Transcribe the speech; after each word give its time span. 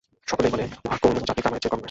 সকলেই 0.27 0.51
বলে, 0.51 0.65
উহা 0.85 0.97
কোন 0.97 1.13
জাতির 1.19 1.43
কামানের 1.43 1.61
চেয়ে 1.61 1.71
কম 1.71 1.75
নয়। 1.75 1.79